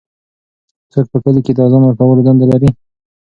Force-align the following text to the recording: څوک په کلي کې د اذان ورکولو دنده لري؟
څوک 0.91 1.05
په 1.11 1.17
کلي 1.23 1.41
کې 1.45 1.51
د 1.55 1.59
اذان 1.65 1.83
ورکولو 1.85 2.21
دنده 2.27 2.45
لري؟ 2.51 2.69